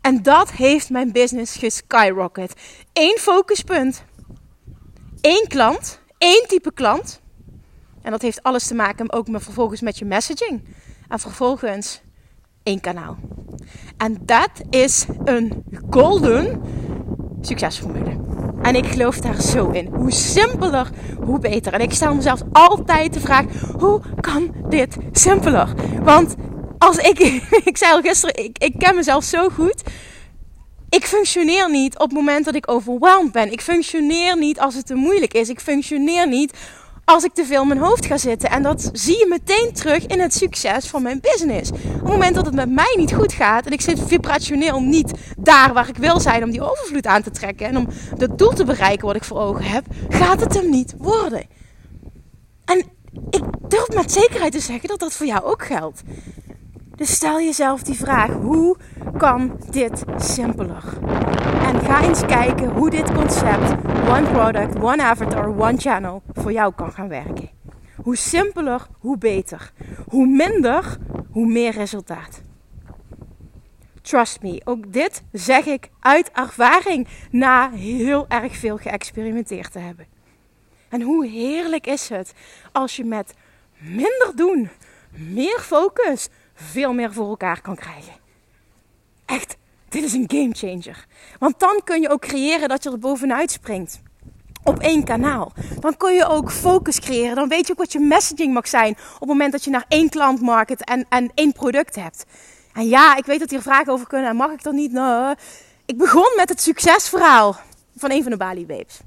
En 0.00 0.22
dat 0.22 0.50
heeft 0.50 0.90
mijn 0.90 1.12
business 1.12 1.56
geskyrocket. 1.56 2.54
Eén 2.92 3.18
focuspunt. 3.18 4.04
Eén 5.20 5.44
klant. 5.48 6.00
één 6.18 6.44
type 6.48 6.72
klant. 6.72 7.24
En 8.06 8.12
dat 8.12 8.22
heeft 8.22 8.42
alles 8.42 8.66
te 8.66 8.74
maken 8.74 9.12
ook 9.12 9.28
met 9.28 9.42
vervolgens 9.42 9.80
met 9.80 9.98
je 9.98 10.04
messaging. 10.04 10.64
En 11.08 11.18
vervolgens 11.18 12.00
één 12.62 12.80
kanaal. 12.80 13.16
En 13.96 14.18
dat 14.20 14.50
is 14.70 15.06
een 15.24 15.64
golden 15.90 16.62
succesformule. 17.40 18.18
En 18.62 18.74
ik 18.74 18.86
geloof 18.86 19.18
daar 19.18 19.40
zo 19.40 19.70
in. 19.70 19.86
Hoe 19.86 20.12
simpeler, 20.12 20.90
hoe 21.24 21.38
beter. 21.38 21.72
En 21.72 21.80
ik 21.80 21.92
stel 21.92 22.14
mezelf 22.14 22.40
altijd 22.52 23.14
de 23.14 23.20
vraag: 23.20 23.44
hoe 23.78 24.00
kan 24.20 24.54
dit 24.68 24.96
simpeler? 25.12 25.74
Want 26.02 26.34
als 26.78 26.96
ik, 26.96 27.18
ik 27.70 27.76
zei 27.76 27.92
al 27.92 28.00
gisteren, 28.00 28.44
ik, 28.44 28.58
ik 28.58 28.78
ken 28.78 28.94
mezelf 28.94 29.24
zo 29.24 29.48
goed. 29.48 29.82
Ik 30.88 31.04
functioneer 31.04 31.70
niet 31.70 31.94
op 31.94 32.08
het 32.08 32.12
moment 32.12 32.44
dat 32.44 32.54
ik 32.54 32.70
overweldigd 32.70 33.32
ben. 33.32 33.52
Ik 33.52 33.60
functioneer 33.60 34.38
niet 34.38 34.60
als 34.60 34.74
het 34.74 34.86
te 34.86 34.94
moeilijk 34.94 35.34
is. 35.34 35.48
Ik 35.48 35.60
functioneer 35.60 36.28
niet 36.28 36.52
als 37.06 37.24
ik 37.24 37.34
te 37.34 37.44
veel 37.44 37.62
in 37.62 37.68
mijn 37.68 37.80
hoofd 37.80 38.06
ga 38.06 38.18
zitten. 38.18 38.50
En 38.50 38.62
dat 38.62 38.90
zie 38.92 39.18
je 39.18 39.26
meteen 39.28 39.72
terug 39.72 40.06
in 40.06 40.20
het 40.20 40.34
succes 40.34 40.86
van 40.86 41.02
mijn 41.02 41.20
business. 41.20 41.70
Op 41.70 41.78
het 41.92 42.02
moment 42.02 42.34
dat 42.34 42.46
het 42.46 42.54
met 42.54 42.70
mij 42.70 42.94
niet 42.96 43.14
goed 43.14 43.32
gaat 43.32 43.66
en 43.66 43.72
ik 43.72 43.80
zit 43.80 44.00
vibrationeel 44.06 44.80
niet 44.80 45.12
daar 45.38 45.72
waar 45.72 45.88
ik 45.88 45.96
wil 45.96 46.20
zijn 46.20 46.42
om 46.42 46.50
die 46.50 46.70
overvloed 46.70 47.06
aan 47.06 47.22
te 47.22 47.30
trekken 47.30 47.66
en 47.66 47.76
om 47.76 47.88
het 48.18 48.38
doel 48.38 48.52
te 48.52 48.64
bereiken 48.64 49.06
wat 49.06 49.16
ik 49.16 49.24
voor 49.24 49.38
ogen 49.38 49.64
heb, 49.64 49.84
gaat 50.08 50.40
het 50.40 50.54
hem 50.54 50.70
niet 50.70 50.94
worden. 50.98 51.46
En 52.64 52.78
ik 53.30 53.42
durf 53.68 53.88
met 53.94 54.12
zekerheid 54.12 54.52
te 54.52 54.60
zeggen 54.60 54.88
dat 54.88 55.00
dat 55.00 55.12
voor 55.12 55.26
jou 55.26 55.44
ook 55.44 55.64
geldt. 55.64 56.02
Dus 56.96 57.14
stel 57.14 57.40
jezelf 57.40 57.82
die 57.82 57.94
vraag: 57.94 58.32
hoe 58.32 58.76
kan 59.18 59.60
dit 59.70 60.04
simpeler? 60.16 60.84
En 61.62 61.80
ga 61.80 62.02
eens 62.02 62.26
kijken 62.26 62.70
hoe 62.70 62.90
dit 62.90 63.12
concept, 63.12 63.70
one 64.08 64.30
product, 64.32 64.78
one 64.78 65.02
avatar, 65.02 65.48
one 65.48 65.76
channel, 65.78 66.22
voor 66.32 66.52
jou 66.52 66.72
kan 66.74 66.92
gaan 66.92 67.08
werken. 67.08 67.50
Hoe 68.02 68.16
simpeler, 68.16 68.86
hoe 68.98 69.18
beter. 69.18 69.72
Hoe 70.08 70.26
minder, 70.26 70.96
hoe 71.30 71.46
meer 71.46 71.72
resultaat. 71.72 72.42
Trust 74.02 74.42
me, 74.42 74.60
ook 74.64 74.92
dit 74.92 75.22
zeg 75.32 75.64
ik 75.64 75.90
uit 76.00 76.30
ervaring 76.32 77.08
na 77.30 77.70
heel 77.70 78.26
erg 78.28 78.56
veel 78.56 78.76
geëxperimenteerd 78.76 79.72
te 79.72 79.78
hebben. 79.78 80.06
En 80.88 81.02
hoe 81.02 81.26
heerlijk 81.26 81.86
is 81.86 82.08
het 82.08 82.34
als 82.72 82.96
je 82.96 83.04
met 83.04 83.34
minder 83.78 84.32
doen, 84.34 84.68
meer 85.10 85.58
focus, 85.60 86.28
veel 86.56 86.92
meer 86.92 87.12
voor 87.12 87.28
elkaar 87.28 87.60
kan 87.60 87.76
krijgen. 87.76 88.12
Echt, 89.24 89.56
dit 89.88 90.02
is 90.02 90.12
een 90.12 90.24
game 90.28 90.54
changer. 90.54 91.06
Want 91.38 91.58
dan 91.60 91.80
kun 91.84 92.00
je 92.00 92.08
ook 92.08 92.20
creëren 92.20 92.68
dat 92.68 92.82
je 92.82 92.90
er 92.90 92.98
bovenuit 92.98 93.50
springt. 93.50 94.00
Op 94.62 94.78
één 94.78 95.04
kanaal. 95.04 95.52
Dan 95.80 95.96
kun 95.96 96.14
je 96.14 96.26
ook 96.26 96.52
focus 96.52 97.00
creëren. 97.00 97.34
Dan 97.34 97.48
weet 97.48 97.66
je 97.66 97.72
ook 97.72 97.78
wat 97.78 97.92
je 97.92 97.98
messaging 97.98 98.52
mag 98.52 98.68
zijn. 98.68 98.90
Op 99.14 99.20
het 99.20 99.28
moment 99.28 99.52
dat 99.52 99.64
je 99.64 99.70
naar 99.70 99.84
één 99.88 100.08
klant 100.08 100.40
market 100.40 100.84
en, 100.84 101.06
en 101.08 101.30
één 101.34 101.52
product 101.52 101.94
hebt. 101.94 102.24
En 102.72 102.88
ja, 102.88 103.16
ik 103.16 103.24
weet 103.24 103.40
dat 103.40 103.50
hier 103.50 103.62
vragen 103.62 103.92
over 103.92 104.06
kunnen. 104.06 104.30
En 104.30 104.36
mag 104.36 104.50
ik 104.50 104.62
dat 104.62 104.72
niet? 104.72 104.92
Nou, 104.92 105.34
ik 105.86 105.98
begon 105.98 106.32
met 106.36 106.48
het 106.48 106.60
succesverhaal 106.60 107.56
van 107.96 108.10
een 108.10 108.22
van 108.22 108.30
de 108.30 108.36
Bali 108.36 108.66
Babes. 108.66 109.00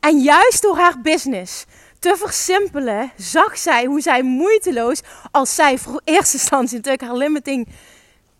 En 0.00 0.18
juist 0.18 0.62
door 0.62 0.76
haar 0.76 1.00
business 1.00 1.64
te 2.00 2.16
versimpelen, 2.16 3.12
zag 3.16 3.58
zij 3.58 3.84
hoe 3.84 4.00
zij 4.00 4.22
moeiteloos, 4.22 5.02
als 5.30 5.54
zij 5.54 5.78
voor 5.78 6.00
eerste 6.04 6.36
instantie 6.36 6.76
natuurlijk 6.76 7.02
haar 7.02 7.16
limiting 7.16 7.68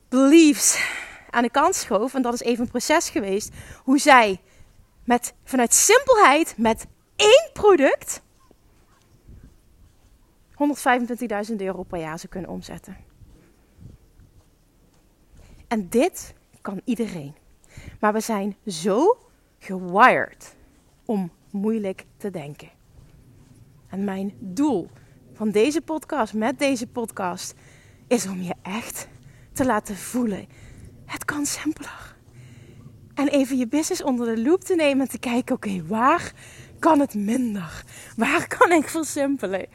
beliefs 0.09 0.83
aan 1.31 1.43
de 1.43 1.51
kant 1.51 1.75
schoof, 1.75 2.15
en 2.15 2.23
dat 2.23 2.35
is 2.35 2.41
even 2.41 2.65
een 2.65 2.71
proces 2.71 3.11
geweest, 3.11 3.53
hoe 3.85 3.99
zij 3.99 4.41
met, 5.05 5.35
vanuit 5.45 5.75
simpelheid, 5.75 6.55
met 6.57 6.87
één 7.17 7.51
product, 7.53 8.23
125.000 11.51 11.57
euro 11.57 11.83
per 11.83 12.01
jaar 12.01 12.19
zou 12.19 12.33
kunnen 12.33 12.51
omzetten. 12.51 12.97
En 15.69 15.89
dit 15.89 16.35
kan 16.61 16.81
iedereen. 16.85 17.35
Maar 18.01 18.13
we 18.13 18.21
zijn 18.21 18.57
zo 18.67 19.19
gewired 19.59 20.55
om 21.05 21.31
moeilijk 21.51 22.05
te 22.17 22.31
denken. 22.31 22.80
En 23.91 24.05
mijn 24.05 24.35
doel 24.39 24.91
van 25.33 25.51
deze 25.51 25.81
podcast, 25.81 26.35
met 26.35 26.59
deze 26.59 26.87
podcast, 26.87 27.55
is 28.09 28.27
om 28.27 28.43
je 28.43 28.55
echt 28.63 29.09
te 29.53 29.65
laten 29.65 29.97
voelen. 29.97 30.47
Het 31.07 31.25
kan 31.25 31.47
simpeler. 31.47 32.17
En 33.15 33.29
even 33.29 33.57
je 33.57 33.69
business 33.69 34.03
onder 34.03 34.35
de 34.35 34.43
loep 34.43 34.65
te 34.65 34.75
nemen 34.75 35.01
en 35.01 35.09
te 35.09 35.19
kijken: 35.19 35.55
oké, 35.55 35.87
waar 35.87 36.33
kan 36.79 37.01
het 37.01 37.15
minder? 37.15 37.85
Waar 38.17 38.47
kan 38.59 38.73
ik 38.73 38.89
versimpelen? 38.89 39.67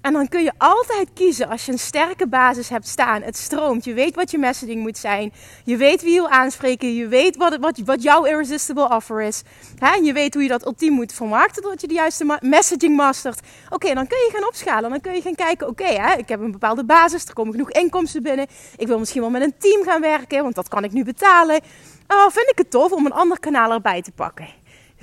En 0.00 0.12
dan 0.12 0.28
kun 0.28 0.42
je 0.42 0.52
altijd 0.58 1.08
kiezen 1.14 1.48
als 1.48 1.66
je 1.66 1.72
een 1.72 1.78
sterke 1.78 2.26
basis 2.26 2.68
hebt 2.68 2.88
staan. 2.88 3.22
Het 3.22 3.36
stroomt. 3.36 3.84
Je 3.84 3.94
weet 3.94 4.14
wat 4.14 4.30
je 4.30 4.38
messaging 4.38 4.80
moet 4.80 4.98
zijn. 4.98 5.32
Je 5.64 5.76
weet 5.76 6.02
wie 6.02 6.12
je 6.12 6.20
wil 6.20 6.28
aanspreken. 6.28 6.94
Je 6.94 7.08
weet 7.08 7.36
wat, 7.36 7.56
wat, 7.84 8.02
jouw 8.02 8.24
irresistible 8.24 8.88
offer 8.88 9.22
is. 9.22 9.42
Hè? 9.78 9.94
En 9.94 10.04
je 10.04 10.12
weet 10.12 10.34
hoe 10.34 10.42
je 10.42 10.48
dat 10.48 10.66
ultiem 10.66 10.92
moet 10.92 11.12
vermarkten. 11.12 11.62
Dat 11.62 11.80
je 11.80 11.86
de 11.86 11.94
juiste 11.94 12.38
messaging 12.40 12.96
mastert. 12.96 13.40
Oké, 13.70 13.94
dan 13.94 14.06
kun 14.06 14.18
je 14.18 14.30
gaan 14.32 14.46
opschalen. 14.46 14.90
Dan 14.90 15.00
kun 15.00 15.14
je 15.14 15.20
gaan 15.20 15.34
kijken. 15.34 15.68
Oké, 15.68 16.16
ik 16.16 16.28
heb 16.28 16.40
een 16.40 16.52
bepaalde 16.52 16.84
basis. 16.84 17.24
Er 17.24 17.34
komen 17.34 17.52
genoeg 17.52 17.70
inkomsten 17.70 18.22
binnen. 18.22 18.46
Ik 18.76 18.86
wil 18.86 18.98
misschien 18.98 19.20
wel 19.20 19.30
met 19.30 19.42
een 19.42 19.54
team 19.58 19.84
gaan 19.84 20.00
werken. 20.00 20.42
Want 20.42 20.54
dat 20.54 20.68
kan 20.68 20.84
ik 20.84 20.92
nu 20.92 21.04
betalen. 21.04 21.60
Oh, 22.08 22.28
vind 22.30 22.50
ik 22.50 22.58
het 22.58 22.70
tof 22.70 22.92
om 22.92 23.06
een 23.06 23.12
ander 23.12 23.40
kanaal 23.40 23.72
erbij 23.72 24.02
te 24.02 24.12
pakken. 24.12 24.48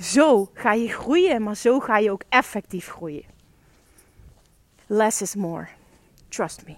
Zo 0.00 0.50
ga 0.54 0.72
je 0.72 0.88
groeien. 0.88 1.42
Maar 1.42 1.56
zo 1.56 1.80
ga 1.80 1.98
je 1.98 2.10
ook 2.10 2.22
effectief 2.28 2.88
groeien. 2.88 3.37
Less 4.88 5.22
is 5.22 5.34
more. 5.34 5.68
Trust 6.28 6.62
me. 6.66 6.74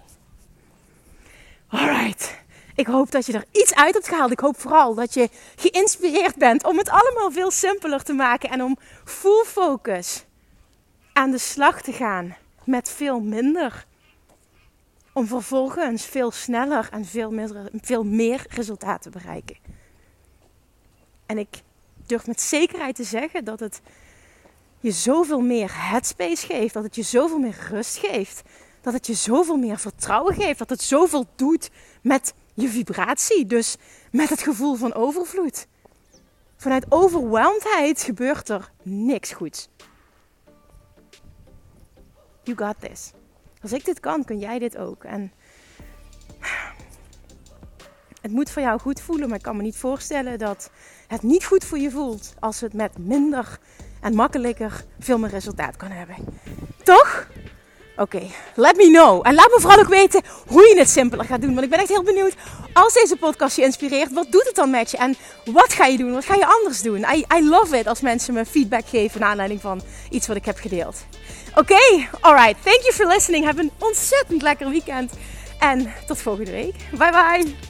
Alright. 1.69 2.39
Ik 2.75 2.87
hoop 2.87 3.11
dat 3.11 3.27
je 3.27 3.33
er 3.33 3.45
iets 3.51 3.75
uit 3.75 3.95
hebt 3.95 4.09
gehaald. 4.09 4.31
Ik 4.31 4.41
hoop 4.41 4.61
vooral 4.61 4.95
dat 4.95 5.15
je 5.15 5.29
geïnspireerd 5.57 6.37
bent 6.37 6.65
om 6.65 6.79
het 6.79 6.89
allemaal 6.89 7.31
veel 7.31 7.51
simpeler 7.51 8.03
te 8.03 8.13
maken 8.13 8.51
en 8.51 8.63
om 8.63 8.79
full 9.05 9.45
focus 9.45 10.25
aan 11.13 11.31
de 11.31 11.39
slag 11.39 11.83
te 11.83 11.93
gaan 11.93 12.37
met 12.65 12.91
veel 12.91 13.21
minder. 13.21 13.87
Om 15.13 15.27
vervolgens 15.27 16.05
veel 16.05 16.31
sneller 16.31 16.89
en 16.93 17.05
veel 17.05 17.31
meer, 17.31 17.71
veel 17.81 18.05
meer 18.05 18.47
resultaat 18.49 19.03
te 19.03 19.11
bereiken. 19.11 19.57
En 21.27 21.39
ik 21.39 21.63
durf 22.07 22.27
met 22.27 22.41
zekerheid 22.41 22.95
te 22.95 23.05
zeggen 23.05 23.45
dat 23.45 23.61
het 23.61 23.81
je 24.81 24.91
zoveel 24.91 25.41
meer 25.41 25.71
headspace 25.73 26.47
geeft. 26.47 26.75
Dat 26.75 26.83
het 26.83 26.95
je 26.95 27.03
zoveel 27.03 27.39
meer 27.39 27.67
rust 27.71 27.97
geeft. 27.97 28.43
Dat 28.81 28.93
het 28.93 29.07
je 29.07 29.15
zoveel 29.15 29.57
meer 29.57 29.79
vertrouwen 29.79 30.35
geeft. 30.35 30.59
Dat 30.59 30.71
het 30.71 30.83
zoveel 30.83 31.27
doet 31.37 31.71
met 32.03 32.35
je 32.55 32.69
vibratie. 32.69 33.47
Dus 33.47 33.77
met 34.11 34.29
het 34.29 34.43
gevoel 34.43 34.75
van 34.75 34.95
overvloed. 34.95 35.67
Vanuit 36.57 36.87
overweldigheid 36.89 38.03
gebeurt 38.03 38.49
er 38.49 38.71
niks 38.83 39.33
goeds. 39.33 39.69
You 42.43 42.57
got 42.57 42.81
this. 42.81 43.13
Als 43.63 43.73
ik 43.73 43.85
dit 43.85 44.01
kan, 44.01 44.25
kun 44.25 44.39
jij 44.39 44.59
dit 44.59 44.77
ook. 44.77 45.05
En 45.05 45.33
het 48.21 48.31
moet 48.31 48.51
voor 48.51 48.63
jou 48.63 48.81
goed 48.81 49.01
voelen, 49.01 49.29
maar 49.29 49.37
ik 49.37 49.43
kan 49.43 49.57
me 49.57 49.63
niet 49.63 49.77
voorstellen 49.77 50.39
dat 50.39 50.71
het 51.07 51.23
niet 51.23 51.45
goed 51.45 51.65
voor 51.65 51.79
je 51.79 51.91
voelt 51.91 52.35
als 52.39 52.61
het 52.61 52.73
met 52.73 52.99
minder 52.99 53.59
en 54.01 54.15
makkelijker 54.15 54.85
veel 54.99 55.19
meer 55.19 55.31
resultaat 55.31 55.77
kan 55.77 55.91
hebben. 55.91 56.17
Toch? 56.83 57.27
Oké, 57.97 58.23
let 58.55 58.77
me 58.77 58.91
know. 58.91 59.27
En 59.27 59.35
laat 59.35 59.51
me 59.55 59.61
vooral 59.61 59.79
ook 59.79 59.89
weten 59.89 60.23
hoe 60.47 60.69
je 60.69 60.79
het 60.79 60.91
simpeler 60.91 61.25
gaat 61.25 61.41
doen. 61.41 61.51
Want 61.51 61.65
ik 61.65 61.71
ben 61.71 61.79
echt 61.79 61.89
heel 61.89 62.03
benieuwd, 62.03 62.35
als 62.73 62.93
deze 62.93 63.17
podcast 63.17 63.57
je 63.57 63.63
inspireert, 63.63 64.13
wat 64.13 64.33
doet 64.33 64.47
het 64.47 64.55
dan 64.55 64.71
met 64.71 64.91
je? 64.91 64.97
En 64.97 65.17
wat 65.45 65.73
ga 65.73 65.87
je 65.87 65.99
doen? 65.99 66.13
Wat 66.13 66.25
ga 66.25 66.35
je 66.35 66.47
anders 66.47 66.83
doen? 66.83 67.05
I, 67.15 67.25
I 67.37 67.49
love 67.49 67.79
it 67.79 67.87
als 67.87 68.01
mensen 68.01 68.35
me 68.35 68.45
feedback 68.47 68.89
geven 68.89 69.21
naar 69.21 69.29
aanleiding 69.29 69.61
van 69.61 69.83
iets 70.11 70.27
wat 70.27 70.37
ik 70.37 70.45
heb 70.45 70.59
gedeeld. 70.59 70.97
Oké, 71.55 72.09
alright. 72.21 72.63
Thank 72.63 72.81
you 72.81 72.93
for 72.93 73.07
listening. 73.07 73.45
Heb 73.45 73.59
een 73.59 73.73
ontzettend 73.79 74.43
lekker 74.43 74.71
weekend. 74.71 75.13
En 75.59 75.93
tot 76.07 76.19
volgende 76.19 76.51
week. 76.51 76.75
Bye 76.91 77.11
bye. 77.11 77.70